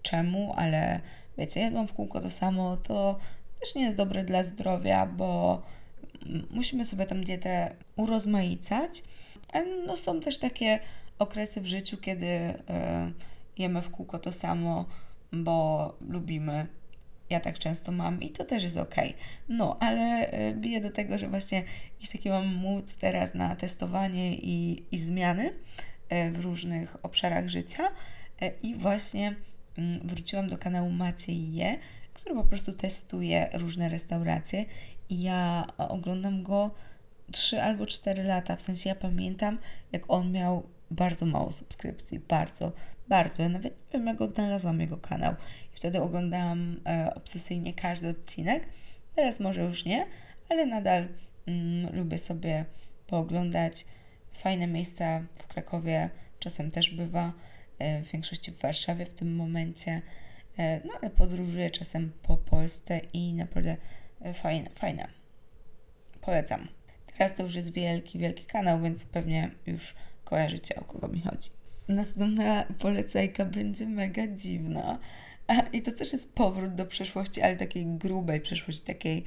czemu, 0.02 0.54
ale 0.58 1.00
wiecie, 1.38 1.60
jadłam 1.60 1.88
w 1.88 1.94
kółko 1.94 2.22
to 2.22 2.30
samo, 2.30 2.78
to 2.78 3.20
też 3.60 3.76
nie 3.76 3.84
jest 3.84 3.98
dobre 3.98 4.24
dla 4.24 4.44
zdrowia, 4.44 5.06
bo 5.06 5.62
musimy 6.50 6.86
sobie 6.86 7.06
tę 7.06 7.16
dietę 7.16 7.76
urozmaicać. 7.96 9.04
No, 9.88 9.98
są 9.98 10.22
też 10.22 10.38
takie 10.38 10.80
okresy 11.20 11.62
w 11.62 11.66
życiu, 11.66 11.98
kiedy 11.98 12.26
y, 12.26 12.54
jemy 13.58 13.82
w 13.82 13.92
kółko 13.92 14.20
to 14.20 14.32
samo, 14.32 14.86
bo 15.32 15.98
lubimy. 16.02 16.68
Ja 17.30 17.40
tak 17.40 17.60
często 17.60 17.92
mam 17.92 18.22
i 18.22 18.30
to 18.30 18.46
też 18.46 18.64
jest 18.64 18.78
ok. 18.78 18.96
No, 19.50 19.78
ale 19.80 20.34
y, 20.50 20.56
biję 20.56 20.82
do 20.82 20.92
tego, 20.92 21.18
że 21.18 21.28
właśnie 21.28 21.64
jakiś 21.94 22.10
taki 22.10 22.30
mam 22.30 22.56
mód 22.56 22.96
teraz 22.96 23.34
na 23.34 23.56
testowanie 23.56 24.36
i, 24.36 24.84
i 24.92 24.98
zmiany 24.98 25.46
y, 25.48 26.32
w 26.32 26.40
różnych 26.40 27.06
obszarach 27.06 27.48
życia. 27.48 27.84
I 28.64 28.76
właśnie 28.76 29.36
mm, 29.78 30.08
wróciłam 30.08 30.48
do 30.48 30.58
kanału 30.58 30.90
Maciej 30.90 31.54
Je, 31.54 31.78
który 32.14 32.36
po 32.36 32.44
prostu 32.44 32.74
testuje 32.74 33.50
różne 33.54 33.90
restauracje 33.90 34.66
i 35.10 35.22
ja 35.22 35.68
oglądam 35.78 36.44
go 36.44 36.72
3 37.32 37.62
albo 37.62 37.86
4 37.86 38.24
lata. 38.24 38.56
W 38.56 38.62
sensie 38.62 38.90
ja 38.90 38.96
pamiętam, 38.96 39.58
jak 39.92 40.04
on 40.08 40.32
miał 40.32 40.64
bardzo 40.92 41.26
mało 41.26 41.52
subskrypcji, 41.52 42.20
bardzo, 42.20 42.72
bardzo. 43.08 43.44
Ja 43.44 43.50
nawet 43.50 43.80
nie 43.80 44.00
wiem, 44.00 44.08
jak 44.08 44.22
odnalazłam 44.22 44.80
jego 44.80 44.98
kanał. 44.98 45.34
I 45.74 45.76
wtedy 45.76 46.02
oglądałam 46.02 46.82
e, 46.86 47.16
obsesyjnie 47.16 47.74
każdy 47.74 48.10
odcinek. 48.10 48.66
Teraz 49.16 49.40
może 49.40 49.62
już 49.62 49.86
nie, 49.86 50.06
ale 50.50 50.66
nadal 50.66 51.08
mm, 51.48 51.96
lubię 51.96 52.18
sobie 52.18 52.66
pooglądać 53.08 53.86
fajne 54.32 54.68
miejsca 54.68 55.22
w 55.36 55.48
Krakowie. 55.48 56.10
Czasem 56.40 56.72
też 56.72 56.90
bywa, 56.90 57.34
e, 57.80 58.02
w 58.02 58.12
większości 58.12 58.52
w 58.52 58.62
Warszawie 58.62 59.06
w 59.06 59.10
tym 59.10 59.36
momencie. 59.36 60.02
E, 60.58 60.82
no 60.86 60.94
ale 61.02 61.10
podróżuję 61.10 61.70
czasem 61.70 62.12
po 62.22 62.38
Polsce 62.38 63.02
i 63.14 63.34
naprawdę 63.34 63.78
e, 64.22 64.34
fajne, 64.34 64.70
fajne. 64.70 65.08
Polecam. 66.22 66.68
Teraz 67.18 67.36
to 67.36 67.44
już 67.44 67.56
jest 67.56 67.74
wielki, 67.74 68.20
wielki 68.20 68.46
kanał, 68.46 68.82
więc 68.82 69.06
pewnie 69.06 69.52
już 69.66 69.96
kojarzycie 70.26 70.76
o 70.76 70.84
kogo 70.84 71.08
mi 71.08 71.22
chodzi. 71.22 71.50
Następna 71.88 72.66
polecajka 72.80 73.46
będzie 73.46 73.86
mega 73.86 74.28
dziwna. 74.28 75.00
I 75.74 75.82
to 75.82 75.92
też 75.92 76.14
jest 76.14 76.34
powrót 76.34 76.76
do 76.76 76.86
przeszłości, 76.86 77.42
ale 77.42 77.56
takiej 77.56 77.86
grubej 77.86 78.42
przeszłości, 78.42 78.82
takiej 78.82 79.24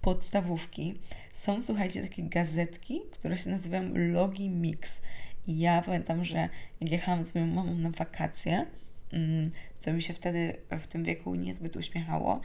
podstawówki. 0.00 0.94
Są, 1.32 1.62
słuchajcie, 1.62 2.02
takie 2.02 2.22
gazetki, 2.22 3.00
które 3.12 3.36
się 3.36 3.50
nazywają 3.50 3.90
Logi 3.94 4.50
Mix. 4.50 5.02
I 5.46 5.58
ja 5.58 5.82
pamiętam, 5.82 6.24
że 6.24 6.48
jak 6.80 6.92
jechałam 6.92 7.24
z 7.24 7.34
moją 7.34 7.46
mamą 7.46 7.74
na 7.74 7.90
wakacje, 7.90 8.66
Mm, 9.12 9.50
co 9.78 9.92
mi 9.92 10.02
się 10.02 10.12
wtedy 10.12 10.56
w 10.70 10.86
tym 10.86 11.04
wieku 11.04 11.34
niezbyt 11.34 11.76
uśmiechało, 11.76 12.40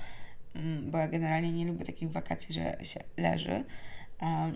mm, 0.55 0.91
bo 0.91 0.97
ja 0.97 1.07
generalnie 1.07 1.51
nie 1.51 1.65
lubię 1.65 1.85
takich 1.85 2.11
wakacji, 2.11 2.55
że 2.55 2.77
się 2.85 2.99
leży. 3.17 3.63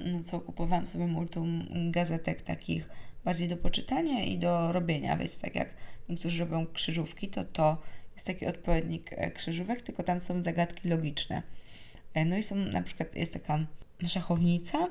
No 0.06 0.24
co 0.26 0.40
kupowałam 0.40 0.88
sobie 0.88 1.08
multum 1.08 1.68
gazetek 1.92 2.42
takich 2.42 2.90
bardziej 3.26 3.50
do 3.50 3.58
poczytania 3.58 4.24
i 4.24 4.38
do 4.38 4.72
robienia, 4.72 5.18
wiecie, 5.18 5.38
tak 5.42 5.56
jak 5.56 5.74
niektórzy 6.10 6.40
robią 6.40 6.66
krzyżówki, 6.68 7.28
to 7.28 7.44
to 7.44 7.82
jest 8.14 8.28
taki 8.28 8.46
odpowiednik 8.46 9.10
e, 9.14 9.32
krzyżówek, 9.32 9.82
tylko 9.82 10.04
tam 10.04 10.20
są 10.20 10.42
zagadki 10.42 10.90
logiczne. 10.90 11.44
E, 12.14 12.26
no 12.26 12.38
i 12.38 12.44
są 12.44 12.56
na 12.56 12.82
przykład, 12.82 13.16
jest 13.16 13.34
taka 13.34 13.66
szachownica 14.08 14.88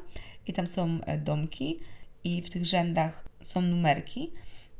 i 0.47 0.53
tam 0.53 0.67
są 0.67 1.01
e, 1.07 1.19
domki 1.19 1.81
i 2.25 2.43
w 2.43 2.51
tych 2.51 2.65
rzędach 2.65 3.29
są 3.43 3.63
numerki 3.63 4.33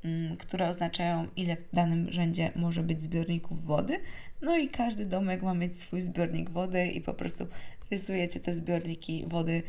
Mm, 0.05 0.37
które 0.37 0.69
oznaczają, 0.69 1.27
ile 1.37 1.57
w 1.57 1.75
danym 1.75 2.13
rzędzie 2.13 2.53
może 2.57 2.83
być 2.83 3.03
zbiorników 3.03 3.65
wody. 3.65 4.01
No 4.43 4.57
i 4.57 4.69
każdy 4.69 5.07
domek 5.07 5.43
ma 5.43 5.55
mieć 5.55 5.81
swój 5.81 6.01
zbiornik 6.01 6.51
wody 6.51 6.87
i 6.87 7.01
po 7.01 7.15
prostu 7.15 7.47
rysujecie 7.91 8.41
te 8.41 8.55
zbiorniki 8.55 9.25
wody. 9.27 9.63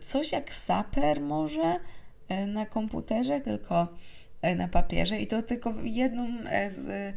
Coś 0.00 0.32
jak 0.32 0.54
saper 0.54 1.20
może 1.20 1.80
na 2.46 2.66
komputerze, 2.66 3.40
tylko 3.40 3.88
e, 4.42 4.54
na 4.54 4.68
papierze. 4.68 5.20
I 5.20 5.26
to 5.26 5.42
tylko 5.42 5.74
jedną 5.82 6.28
e, 6.48 6.70
z 6.70 7.14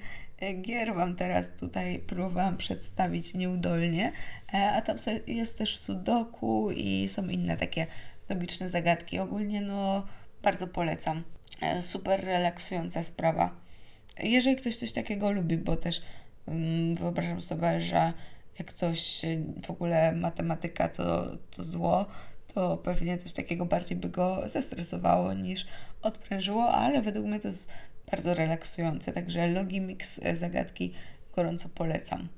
gier 0.62 0.96
Wam 0.96 1.16
teraz 1.16 1.50
tutaj 1.60 2.00
próbowałam 2.00 2.58
przedstawić 2.58 3.34
nieudolnie. 3.34 4.12
A 4.52 4.82
tam 4.82 4.96
jest 5.28 5.58
też 5.58 5.78
sudoku 5.78 6.72
i 6.72 7.08
są 7.08 7.28
inne 7.28 7.58
takie 7.58 7.88
logiczne 8.30 8.70
zagadki. 8.70 9.20
Ogólnie 9.20 9.62
no 9.62 10.06
bardzo 10.44 10.68
polecam. 10.68 11.24
E, 11.62 11.82
super 11.82 12.24
relaksująca 12.24 13.04
sprawa. 13.04 13.56
Jeżeli 14.24 14.56
ktoś 14.56 14.76
coś 14.76 14.94
takiego 14.94 15.32
lubi, 15.32 15.58
bo 15.58 15.76
też 15.76 16.02
um, 16.46 16.96
wyobrażam 16.96 17.42
sobie, 17.42 17.82
że 17.82 18.14
jak 18.60 18.68
ktoś 18.68 19.22
w 19.64 19.70
ogóle 19.70 20.12
matematyka 20.12 20.90
to, 20.90 21.38
to 21.52 21.64
zło, 21.64 22.06
to 22.54 22.78
pewnie 22.78 23.18
coś 23.18 23.34
takiego 23.34 23.66
bardziej 23.66 23.98
by 23.98 24.10
go 24.10 24.42
zestresowało 24.46 25.34
niż 25.34 25.66
odprężyło, 26.02 26.72
ale 26.72 27.02
według 27.02 27.26
mnie 27.26 27.40
to 27.40 27.48
jest 27.48 27.74
bardzo 28.12 28.34
relaksujące, 28.34 29.12
także 29.12 29.48
Logimix 29.48 30.20
e, 30.24 30.36
zagadki 30.36 30.94
gorąco 31.36 31.70
polecam. 31.70 32.30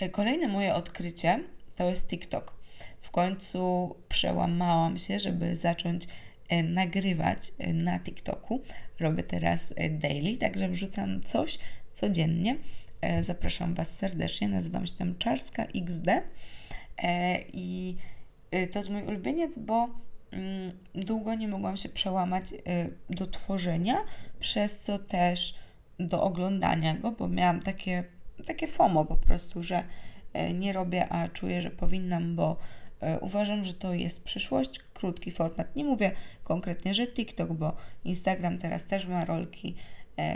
E, 0.00 0.08
kolejne 0.08 0.48
moje 0.48 0.74
odkrycie 0.74 1.40
to 1.76 1.90
jest 1.90 2.08
TikTok. 2.08 2.54
W 3.00 3.10
końcu 3.10 3.94
przełamałam 4.08 4.98
się, 4.98 5.18
żeby 5.18 5.56
zacząć 5.56 6.08
E, 6.48 6.62
nagrywać 6.62 7.52
na 7.74 8.00
TikToku. 8.00 8.62
Robię 9.00 9.22
teraz 9.22 9.74
daily, 9.90 10.36
także 10.36 10.68
wrzucam 10.68 11.20
coś 11.20 11.58
codziennie. 11.92 12.56
Zapraszam 13.20 13.74
Was 13.74 13.96
serdecznie, 13.96 14.48
nazywam 14.48 14.86
się 14.86 14.92
tam 14.92 15.18
Czarska 15.18 15.64
XD 15.64 16.22
i 17.52 17.96
to 18.72 18.78
jest 18.78 18.90
mój 18.90 19.02
ulubieniec, 19.02 19.58
bo 19.58 19.88
mm, 20.30 20.72
długo 20.94 21.34
nie 21.34 21.48
mogłam 21.48 21.76
się 21.76 21.88
przełamać 21.88 22.44
do 23.10 23.26
tworzenia, 23.26 23.96
przez 24.40 24.78
co 24.78 24.98
też 24.98 25.54
do 25.98 26.22
oglądania 26.22 26.94
go, 26.94 27.12
bo 27.12 27.28
miałam 27.28 27.62
takie, 27.62 28.04
takie 28.46 28.66
FOMO 28.66 29.04
po 29.04 29.16
prostu, 29.16 29.62
że 29.62 29.84
nie 30.54 30.72
robię, 30.72 31.08
a 31.08 31.28
czuję, 31.28 31.62
że 31.62 31.70
powinnam, 31.70 32.36
bo 32.36 32.56
uważam, 33.20 33.64
że 33.64 33.74
to 33.74 33.94
jest 33.94 34.24
przyszłość, 34.24 34.80
krótki 34.94 35.30
format. 35.30 35.76
Nie 35.76 35.84
mówię 35.84 36.12
konkretnie, 36.44 36.94
że 36.94 37.06
TikTok, 37.06 37.52
bo 37.52 37.76
Instagram 38.04 38.58
teraz 38.58 38.86
też 38.86 39.06
ma 39.06 39.24
rolki, 39.24 39.74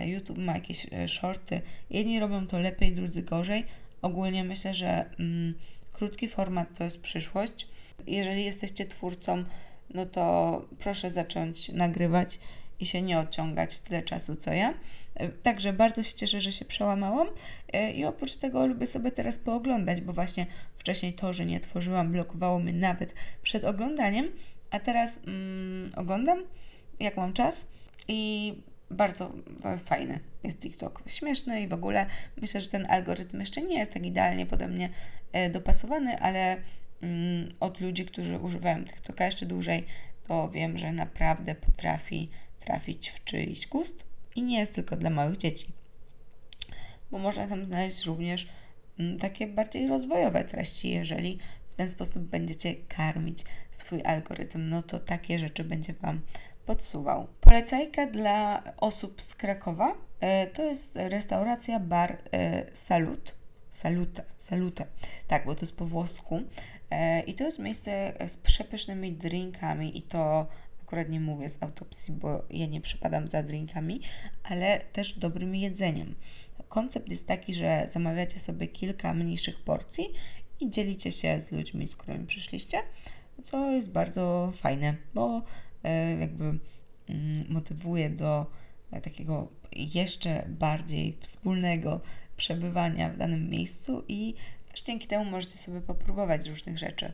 YouTube 0.04 0.38
ma 0.38 0.54
jakieś 0.54 0.86
shorty. 1.06 1.60
Jedni 1.90 2.20
robią 2.20 2.46
to 2.46 2.58
lepiej, 2.58 2.92
drudzy 2.92 3.22
gorzej. 3.22 3.64
Ogólnie 4.02 4.44
myślę, 4.44 4.74
że 4.74 5.10
mm, 5.18 5.54
krótki 5.92 6.28
format 6.28 6.78
to 6.78 6.84
jest 6.84 7.02
przyszłość. 7.02 7.68
Jeżeli 8.06 8.44
jesteście 8.44 8.86
twórcą, 8.86 9.44
no 9.94 10.06
to 10.06 10.64
proszę 10.78 11.10
zacząć 11.10 11.68
nagrywać 11.68 12.38
i 12.80 12.86
się 12.86 13.02
nie 13.02 13.18
odciągać 13.18 13.78
tyle 13.78 14.02
czasu 14.02 14.36
co 14.36 14.52
ja. 14.52 14.74
E, 15.14 15.28
także 15.28 15.72
bardzo 15.72 16.02
się 16.02 16.14
cieszę, 16.14 16.40
że 16.40 16.52
się 16.52 16.64
przełamałam 16.64 17.28
e, 17.72 17.92
i 17.92 18.04
oprócz 18.04 18.36
tego 18.36 18.66
lubię 18.66 18.86
sobie 18.86 19.10
teraz 19.10 19.38
pooglądać, 19.38 20.00
bo 20.00 20.12
właśnie 20.12 20.46
wcześniej 20.76 21.12
to, 21.12 21.32
że 21.32 21.46
nie 21.46 21.60
tworzyłam, 21.60 22.12
blokowało 22.12 22.58
mnie 22.58 22.72
nawet 22.72 23.14
przed 23.42 23.64
oglądaniem, 23.64 24.28
a 24.70 24.78
teraz 24.78 25.20
mm, 25.26 25.90
oglądam, 25.96 26.38
jak 27.00 27.16
mam 27.16 27.32
czas 27.32 27.68
i 28.08 28.54
bardzo 28.90 29.32
fajny 29.84 30.20
jest 30.44 30.58
TikTok. 30.60 31.02
Śmieszny 31.06 31.62
i 31.62 31.68
w 31.68 31.72
ogóle 31.72 32.06
myślę, 32.40 32.60
że 32.60 32.68
ten 32.68 32.86
algorytm 32.90 33.40
jeszcze 33.40 33.62
nie 33.62 33.78
jest 33.78 33.92
tak 33.92 34.06
idealnie 34.06 34.46
pode 34.46 34.68
mnie 34.68 34.90
e, 35.32 35.50
dopasowany, 35.50 36.18
ale 36.18 36.56
mm, 37.02 37.54
od 37.60 37.80
ludzi, 37.80 38.04
którzy 38.04 38.38
używają 38.38 38.84
TikToka 38.84 39.24
jeszcze 39.26 39.46
dłużej, 39.46 39.86
to 40.26 40.48
wiem, 40.48 40.78
że 40.78 40.92
naprawdę 40.92 41.54
potrafi 41.54 42.30
trafić 42.60 43.08
w 43.08 43.24
czyjś 43.24 43.66
gust 43.66 44.06
i 44.36 44.42
nie 44.42 44.58
jest 44.58 44.74
tylko 44.74 44.96
dla 44.96 45.10
małych 45.10 45.36
dzieci. 45.36 45.72
Bo 47.10 47.18
można 47.18 47.46
tam 47.46 47.64
znaleźć 47.64 48.04
również 48.04 48.48
mm, 48.98 49.18
takie 49.18 49.46
bardziej 49.46 49.88
rozwojowe 49.88 50.44
treści, 50.44 50.90
jeżeli 50.90 51.38
w 51.70 51.74
ten 51.74 51.90
sposób 51.90 52.22
będziecie 52.22 52.74
karmić 52.74 53.44
swój 53.72 54.02
algorytm, 54.04 54.68
no 54.68 54.82
to 54.82 54.98
takie 54.98 55.38
rzeczy 55.38 55.64
będzie 55.64 55.92
Wam 55.92 56.20
podsuwał. 56.66 57.26
Polecajka 57.40 58.06
dla 58.06 58.62
osób 58.76 59.22
z 59.22 59.34
Krakowa 59.34 59.94
e, 60.20 60.46
to 60.46 60.62
jest 60.62 60.96
restauracja 60.96 61.80
bar 61.80 62.18
e, 62.32 62.64
Salut. 62.72 63.34
Salute, 63.70 64.24
salute. 64.38 64.86
Tak, 65.28 65.46
bo 65.46 65.54
to 65.54 65.60
jest 65.60 65.76
po 65.76 65.86
włosku. 65.86 66.40
E, 66.90 67.20
I 67.20 67.34
to 67.34 67.44
jest 67.44 67.58
miejsce 67.58 68.12
z 68.26 68.36
przepysznymi 68.36 69.12
drinkami 69.12 69.98
i 69.98 70.02
to 70.02 70.46
akurat 70.82 71.08
nie 71.08 71.20
mówię 71.20 71.48
z 71.48 71.62
autopsji, 71.62 72.14
bo 72.14 72.44
ja 72.50 72.66
nie 72.66 72.80
przypadam 72.80 73.28
za 73.28 73.42
drinkami, 73.42 74.00
ale 74.42 74.80
też 74.92 75.18
dobrym 75.18 75.54
jedzeniem. 75.54 76.14
Koncept 76.68 77.08
jest 77.08 77.26
taki, 77.26 77.54
że 77.54 77.86
zamawiacie 77.90 78.38
sobie 78.38 78.68
kilka 78.68 79.14
mniejszych 79.14 79.64
porcji 79.64 80.04
i 80.60 80.70
dzielicie 80.70 81.12
się 81.12 81.42
z 81.42 81.52
ludźmi, 81.52 81.88
z 81.88 81.96
którymi 81.96 82.26
przyszliście, 82.26 82.78
co 83.42 83.70
jest 83.70 83.92
bardzo 83.92 84.52
fajne, 84.56 84.94
bo 85.14 85.42
e, 85.84 86.18
jakby 86.20 86.44
mm, 86.44 86.58
motywuje 87.48 88.10
do 88.10 88.46
e, 88.90 89.00
takiego 89.00 89.48
jeszcze 89.72 90.44
bardziej 90.48 91.16
wspólnego 91.20 92.00
przebywania 92.36 93.10
w 93.10 93.16
danym 93.16 93.50
miejscu 93.50 94.04
i 94.08 94.34
też 94.70 94.82
dzięki 94.82 95.06
temu 95.06 95.24
możecie 95.24 95.58
sobie 95.58 95.80
popróbować 95.80 96.48
różnych 96.48 96.78
rzeczy. 96.78 97.12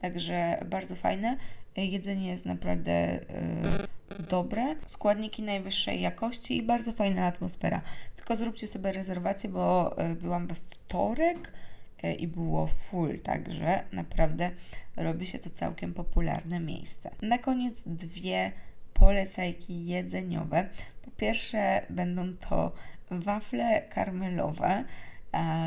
Także 0.00 0.64
bardzo 0.70 0.96
fajne. 0.96 1.36
Jedzenie 1.76 2.28
jest 2.28 2.46
naprawdę 2.46 3.20
y, 3.20 4.22
dobre, 4.28 4.74
składniki 4.86 5.42
najwyższej 5.42 6.00
jakości 6.00 6.56
i 6.56 6.62
bardzo 6.62 6.92
fajna 6.92 7.26
atmosfera. 7.26 7.82
Tylko 8.16 8.36
zróbcie 8.36 8.66
sobie 8.66 8.92
rezerwację, 8.92 9.50
bo 9.50 9.96
y, 10.10 10.14
byłam 10.14 10.46
we 10.46 10.54
wtorek 10.54 11.52
y, 12.04 12.12
i 12.12 12.26
było 12.26 12.66
full, 12.66 13.20
także 13.20 13.82
naprawdę 13.92 14.50
robi 14.96 15.26
się 15.26 15.38
to 15.38 15.50
całkiem 15.50 15.94
popularne 15.94 16.60
miejsce. 16.60 17.10
Na 17.22 17.38
koniec 17.38 17.82
dwie 17.86 18.52
polecajki 18.94 19.86
jedzeniowe. 19.86 20.68
Po 21.02 21.10
pierwsze 21.10 21.86
będą 21.90 22.36
to 22.36 22.72
wafle 23.10 23.82
karmelowe 23.82 24.84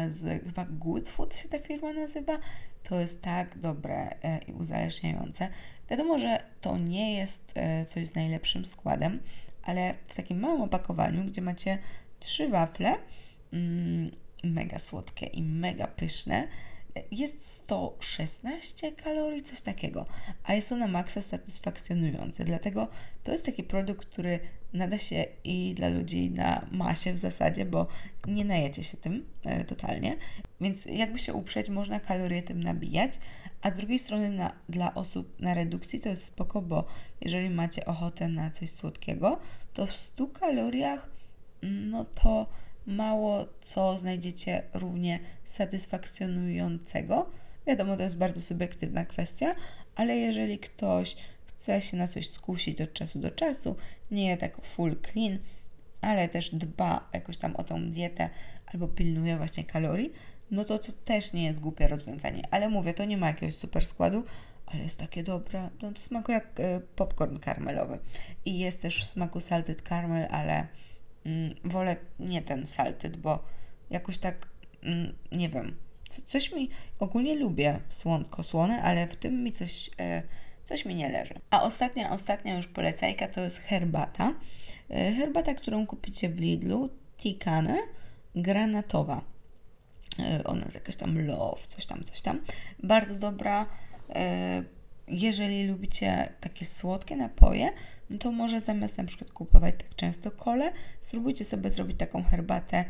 z 0.10 0.44
chyba 0.44 0.66
Good 0.66 1.10
Food 1.10 1.38
się 1.38 1.50
ta 1.50 1.60
firma 1.60 1.94
nazywa. 1.94 2.40
To 2.84 3.00
jest 3.00 3.22
tak 3.22 3.60
dobre 3.60 4.16
e, 4.24 4.40
i 4.48 4.54
uzależniające. 4.54 5.50
Wiadomo, 5.90 6.20
że 6.20 6.44
to 6.62 6.78
nie 6.78 7.16
jest 7.16 7.52
e, 7.56 7.86
coś 7.86 8.08
z 8.08 8.16
najlepszym 8.16 8.66
składem, 8.66 9.20
ale 9.64 9.94
w 10.08 10.16
takim 10.16 10.40
małym 10.40 10.62
opakowaniu, 10.62 11.26
gdzie 11.26 11.42
macie 11.42 11.78
trzy 12.20 12.50
wafle, 12.50 12.96
mm, 13.54 14.12
mega 14.44 14.80
słodkie 14.80 15.26
i 15.26 15.44
mega 15.44 15.88
pyszne, 15.88 16.48
jest 17.12 17.46
116 17.46 18.92
kalorii, 18.92 19.44
coś 19.44 19.62
takiego, 19.62 20.06
a 20.44 20.54
jest 20.54 20.70
to 20.70 20.76
na 20.76 20.88
maksa 20.88 21.22
satysfakcjonujące. 21.22 22.46
Dlatego 22.46 22.88
to 23.24 23.32
jest 23.32 23.46
taki 23.46 23.64
produkt, 23.64 24.08
który 24.08 24.40
nada 24.76 24.98
się 24.98 25.26
i 25.44 25.74
dla 25.74 25.90
ludzi 25.90 26.32
na 26.32 26.66
masie 26.72 27.14
w 27.14 27.18
zasadzie, 27.18 27.66
bo 27.66 27.88
nie 28.28 28.46
najecie 28.46 28.84
się 28.84 28.98
tym 28.98 29.26
e, 29.44 29.64
totalnie. 29.64 30.18
Więc 30.62 30.86
jakby 30.86 31.20
się 31.20 31.34
uprzeć, 31.34 31.70
można 31.70 32.00
kalorie 32.00 32.44
tym 32.44 32.64
nabijać, 32.64 33.20
a 33.62 33.72
z 33.72 33.74
drugiej 33.74 34.00
strony 34.00 34.30
na, 34.32 34.54
dla 34.70 34.94
osób 34.94 35.40
na 35.40 35.54
redukcji 35.54 36.00
to 36.00 36.10
jest 36.10 36.26
spoko, 36.26 36.62
bo 36.62 36.88
jeżeli 37.22 37.50
macie 37.50 37.86
ochotę 37.86 38.28
na 38.28 38.52
coś 38.52 38.70
słodkiego, 38.70 39.40
to 39.74 39.88
w 39.88 39.96
100 39.96 40.28
kaloriach 40.28 41.10
no 41.66 42.06
to 42.06 42.48
mało 42.86 43.46
co 43.62 43.98
znajdziecie 43.98 44.64
równie 44.74 45.20
satysfakcjonującego. 45.44 47.30
Wiadomo, 47.68 47.98
to 47.98 48.04
jest 48.04 48.18
bardzo 48.18 48.42
subiektywna 48.42 49.06
kwestia, 49.06 49.56
ale 49.96 50.18
jeżeli 50.18 50.60
ktoś 50.60 51.16
chce 51.46 51.82
się 51.82 51.98
na 51.98 52.08
coś 52.08 52.30
skusić 52.30 52.82
od 52.82 52.94
czasu 52.94 53.20
do 53.20 53.32
czasu, 53.32 53.76
nie 54.12 54.38
tak 54.38 54.66
full 54.66 54.96
clean, 55.12 55.40
ale 56.02 56.30
też 56.30 56.56
dba 56.56 57.10
jakoś 57.14 57.38
tam 57.38 57.56
o 57.56 57.64
tą 57.64 57.92
dietę 57.92 58.30
albo 58.66 58.88
pilnuje 58.88 59.38
właśnie 59.38 59.64
kalorii, 59.64 60.14
no 60.52 60.66
to 60.66 60.80
to 60.80 60.92
też 60.92 61.34
nie 61.34 61.46
jest 61.46 61.60
głupie 61.60 61.88
rozwiązanie. 61.88 62.44
Ale 62.52 62.70
mówię, 62.70 62.94
to 62.94 63.06
nie 63.06 63.18
ma 63.18 63.28
jakiegoś 63.28 63.56
super 63.56 63.86
składu, 63.86 64.24
ale 64.66 64.84
jest 64.84 65.00
takie 65.00 65.24
dobre. 65.24 65.70
No 65.82 65.92
to 65.92 66.00
smakuje 66.00 66.38
jak 66.38 66.60
y, 66.60 66.82
popcorn 66.96 67.38
karmelowy. 67.38 68.00
I 68.46 68.60
jest 68.60 68.82
też 68.82 69.02
w 69.02 69.06
smaku 69.06 69.40
salted 69.40 69.82
caramel, 69.82 70.28
ale 70.32 70.68
mm, 71.26 71.56
wolę 71.64 71.96
nie 72.20 72.42
ten 72.42 72.66
salted, 72.66 73.18
bo 73.18 73.44
jakoś 73.90 74.18
tak, 74.18 74.48
mm, 74.84 75.16
nie 75.32 75.50
wiem, 75.50 75.76
co, 76.10 76.22
coś 76.22 76.52
mi, 76.52 76.70
ogólnie 77.00 77.36
lubię 77.36 77.80
słonko, 77.90 78.44
słone, 78.44 78.82
ale 78.82 79.08
w 79.08 79.16
tym 79.16 79.44
mi 79.44 79.52
coś, 79.52 79.90
e, 80.00 80.24
coś 80.66 80.86
mi 80.86 80.96
nie 80.96 81.10
leży. 81.10 81.34
A 81.50 81.64
ostatnia, 81.64 82.12
ostatnia 82.12 82.56
już 82.56 82.68
polecajka 82.68 83.28
to 83.28 83.42
jest 83.42 83.60
herbata. 83.60 84.34
E, 84.90 85.12
herbata, 85.12 85.54
którą 85.54 85.88
kupicie 85.88 86.30
w 86.30 86.40
Lidlu, 86.40 86.90
Tikane, 87.18 87.78
granatowa. 88.36 89.22
E, 90.20 90.44
ona 90.44 90.62
jest 90.62 90.76
jakaś 90.76 90.96
tam 90.96 91.28
love, 91.28 91.68
coś 91.68 91.86
tam, 91.86 92.04
coś 92.04 92.22
tam. 92.22 92.42
Bardzo 92.84 93.20
dobra. 93.20 93.66
E, 94.10 94.64
jeżeli 95.08 95.68
lubicie 95.68 96.30
takie 96.42 96.66
słodkie 96.66 97.16
napoje, 97.16 97.70
no 98.10 98.18
to 98.18 98.32
może 98.32 98.60
zamiast 98.60 98.98
na 98.98 99.04
przykład 99.04 99.32
kupować 99.32 99.76
tak 99.78 99.96
często 99.96 100.32
kole, 100.32 100.72
spróbujcie 101.02 101.46
sobie 101.46 101.70
zrobić 101.70 101.98
taką 101.98 102.24
herbatę 102.24 102.86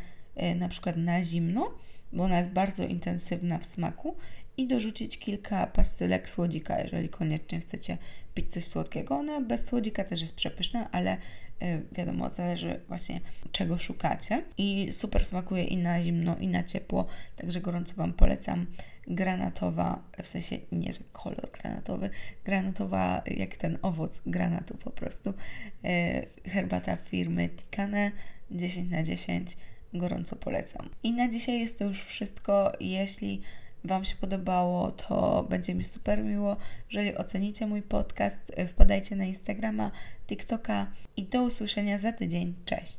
na 0.55 0.69
przykład 0.69 0.97
na 0.97 1.23
zimno, 1.23 1.71
bo 2.13 2.23
ona 2.23 2.37
jest 2.39 2.51
bardzo 2.51 2.83
intensywna 2.83 3.57
w 3.57 3.65
smaku 3.65 4.15
i 4.57 4.67
dorzucić 4.67 5.19
kilka 5.19 5.67
pastylek 5.67 6.29
słodzika, 6.29 6.81
jeżeli 6.81 7.09
koniecznie 7.09 7.59
chcecie 7.59 7.97
pić 8.33 8.51
coś 8.51 8.65
słodkiego. 8.65 9.15
Ona 9.15 9.41
bez 9.41 9.65
słodzika 9.65 10.03
też 10.03 10.21
jest 10.21 10.35
przepyszna, 10.35 10.91
ale 10.91 11.13
y, 11.13 11.17
wiadomo, 11.91 12.29
zależy 12.29 12.79
właśnie 12.87 13.21
czego 13.51 13.77
szukacie. 13.77 14.43
I 14.57 14.91
super 14.91 15.25
smakuje 15.25 15.63
i 15.63 15.77
na 15.77 16.03
zimno, 16.03 16.37
i 16.37 16.47
na 16.47 16.63
ciepło, 16.63 17.05
także 17.35 17.61
gorąco 17.61 17.95
Wam 17.95 18.13
polecam 18.13 18.65
granatowa, 19.07 20.03
w 20.23 20.27
sensie 20.27 20.57
nie, 20.71 20.93
że 20.93 20.99
kolor 21.13 21.51
granatowy, 21.51 22.09
granatowa 22.45 23.21
jak 23.37 23.57
ten 23.57 23.77
owoc 23.81 24.21
granatu 24.25 24.77
po 24.77 24.89
prostu. 24.89 25.33
E, 25.83 26.25
herbata 26.49 26.95
firmy 26.95 27.49
Tikane 27.49 28.11
10 28.51 28.91
na 28.91 29.03
10 29.03 29.57
gorąco 29.93 30.35
polecam. 30.35 30.89
I 31.03 31.11
na 31.11 31.29
dzisiaj 31.29 31.59
jest 31.59 31.79
to 31.79 31.85
już 31.85 32.03
wszystko. 32.03 32.71
Jeśli 32.79 33.41
Wam 33.85 34.05
się 34.05 34.15
podobało, 34.15 34.91
to 34.91 35.45
będzie 35.49 35.75
mi 35.75 35.83
super 35.83 36.23
miło, 36.23 36.57
jeżeli 36.91 37.17
ocenicie 37.17 37.67
mój 37.67 37.81
podcast. 37.81 38.55
Wpadajcie 38.67 39.15
na 39.15 39.25
Instagrama, 39.25 39.91
TikToka 40.27 40.87
i 41.17 41.23
do 41.23 41.43
usłyszenia 41.43 41.99
za 41.99 42.11
tydzień. 42.11 42.53
Cześć! 42.65 42.93